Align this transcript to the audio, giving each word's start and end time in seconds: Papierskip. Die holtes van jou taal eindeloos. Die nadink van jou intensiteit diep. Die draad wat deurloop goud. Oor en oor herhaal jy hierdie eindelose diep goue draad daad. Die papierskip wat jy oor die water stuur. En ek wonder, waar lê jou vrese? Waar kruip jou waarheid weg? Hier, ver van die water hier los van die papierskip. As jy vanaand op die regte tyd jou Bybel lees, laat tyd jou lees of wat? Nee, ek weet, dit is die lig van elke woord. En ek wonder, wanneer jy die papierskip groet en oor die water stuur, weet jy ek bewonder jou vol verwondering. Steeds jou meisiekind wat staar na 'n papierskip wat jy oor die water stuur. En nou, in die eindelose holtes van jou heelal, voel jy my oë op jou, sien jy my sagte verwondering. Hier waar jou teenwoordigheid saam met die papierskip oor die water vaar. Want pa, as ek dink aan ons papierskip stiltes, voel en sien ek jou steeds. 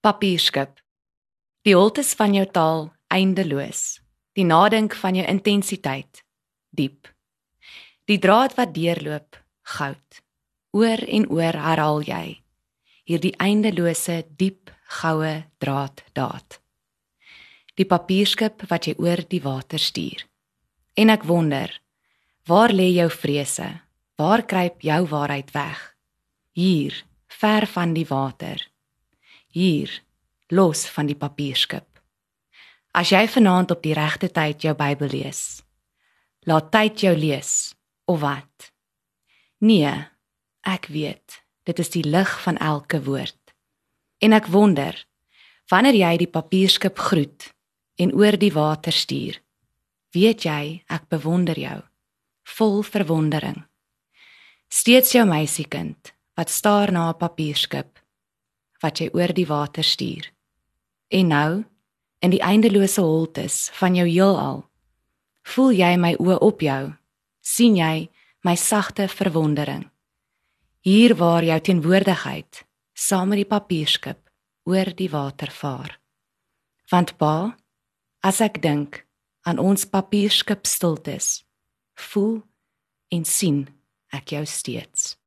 Papierskip. 0.00 0.78
Die 1.60 1.74
holtes 1.76 2.14
van 2.16 2.32
jou 2.32 2.46
taal 2.48 2.86
eindeloos. 3.12 3.98
Die 4.32 4.46
nadink 4.48 4.94
van 4.96 5.18
jou 5.18 5.26
intensiteit 5.28 6.22
diep. 6.72 7.10
Die 8.08 8.16
draad 8.16 8.54
wat 8.56 8.72
deurloop 8.72 9.36
goud. 9.76 10.22
Oor 10.72 11.04
en 11.04 11.28
oor 11.28 11.58
herhaal 11.66 12.00
jy 12.08 12.38
hierdie 13.10 13.34
eindelose 13.44 14.22
diep 14.40 14.72
goue 15.02 15.34
draad 15.60 16.00
daad. 16.16 16.56
Die 17.76 17.84
papierskip 17.84 18.64
wat 18.72 18.88
jy 18.88 18.96
oor 18.96 19.20
die 19.28 19.42
water 19.44 19.84
stuur. 19.84 20.24
En 20.96 21.12
ek 21.12 21.28
wonder, 21.28 21.76
waar 22.48 22.72
lê 22.72 22.88
jou 22.94 23.10
vrese? 23.12 23.68
Waar 24.16 24.46
kruip 24.48 24.80
jou 24.80 25.02
waarheid 25.12 25.52
weg? 25.52 25.86
Hier, 26.56 26.96
ver 27.28 27.68
van 27.68 27.92
die 27.92 28.08
water 28.08 28.70
hier 29.50 29.92
los 30.50 30.86
van 30.90 31.06
die 31.06 31.18
papierskip. 31.18 31.86
As 32.90 33.12
jy 33.14 33.22
vanaand 33.30 33.70
op 33.70 33.82
die 33.84 33.94
regte 33.94 34.30
tyd 34.34 34.64
jou 34.66 34.74
Bybel 34.74 35.12
lees, 35.12 35.62
laat 36.46 36.72
tyd 36.74 37.04
jou 37.04 37.14
lees 37.14 37.74
of 38.10 38.20
wat? 38.24 38.72
Nee, 39.62 39.92
ek 40.66 40.88
weet, 40.90 41.42
dit 41.68 41.78
is 41.78 41.92
die 41.94 42.02
lig 42.02 42.32
van 42.42 42.58
elke 42.58 43.02
woord. 43.04 43.38
En 44.18 44.34
ek 44.34 44.50
wonder, 44.50 44.96
wanneer 45.70 45.94
jy 45.94 46.16
die 46.24 46.32
papierskip 46.32 46.98
groet 46.98 47.52
en 48.00 48.12
oor 48.16 48.36
die 48.40 48.52
water 48.52 48.92
stuur, 48.92 49.38
weet 50.10 50.44
jy 50.48 50.82
ek 50.90 51.06
bewonder 51.12 51.58
jou 51.58 51.78
vol 52.56 52.82
verwondering. 52.82 53.62
Steeds 54.70 55.14
jou 55.14 55.22
meisiekind 55.28 56.12
wat 56.34 56.50
staar 56.50 56.92
na 56.92 57.10
'n 57.10 57.18
papierskip 57.18 57.99
wat 58.82 59.00
jy 59.00 59.10
oor 59.12 59.32
die 59.36 59.46
water 59.46 59.84
stuur. 59.84 60.30
En 61.10 61.26
nou, 61.32 61.64
in 62.20 62.32
die 62.34 62.42
eindelose 62.44 63.02
holtes 63.02 63.68
van 63.78 63.96
jou 63.96 64.06
heelal, 64.08 64.64
voel 65.42 65.72
jy 65.74 65.94
my 65.96 66.14
oë 66.20 66.38
op 66.44 66.64
jou, 66.64 66.82
sien 67.40 67.76
jy 67.76 68.08
my 68.46 68.56
sagte 68.56 69.08
verwondering. 69.08 69.86
Hier 70.80 71.16
waar 71.16 71.44
jou 71.44 71.58
teenwoordigheid 71.60 72.64
saam 72.96 73.32
met 73.32 73.42
die 73.42 73.48
papierskip 73.48 74.20
oor 74.68 74.92
die 74.96 75.10
water 75.10 75.50
vaar. 75.52 75.98
Want 76.90 77.16
pa, 77.18 77.56
as 78.24 78.40
ek 78.40 78.60
dink 78.62 79.04
aan 79.48 79.60
ons 79.60 79.86
papierskip 79.88 80.66
stiltes, 80.68 81.42
voel 81.96 82.40
en 83.12 83.24
sien 83.24 83.64
ek 84.12 84.36
jou 84.36 84.44
steeds. 84.46 85.19